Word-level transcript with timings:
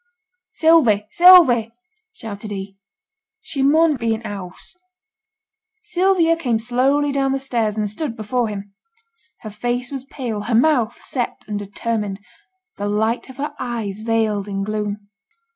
'Sylvie, 0.53 1.05
Sylvie!' 1.11 1.71
shouted 2.11 2.49
he; 2.49 2.75
'she 3.39 3.61
mun 3.61 3.97
be 3.97 4.15
i' 4.15 4.17
t' 4.17 4.23
house.' 4.27 4.73
Sylvia 5.83 6.35
came 6.35 6.57
slowly 6.57 7.11
down 7.11 7.33
the 7.33 7.37
stairs, 7.37 7.77
and 7.77 7.87
stood 7.87 8.15
before 8.15 8.47
him. 8.47 8.73
Her 9.41 9.51
face 9.51 9.91
was 9.91 10.05
pale, 10.05 10.41
her 10.41 10.55
mouth 10.55 10.95
set 10.97 11.45
and 11.47 11.59
determined; 11.59 12.19
the 12.77 12.89
light 12.89 13.29
of 13.29 13.37
her 13.37 13.53
eyes 13.59 13.99
veiled 13.99 14.47
in 14.47 14.63
gloom. 14.63 15.09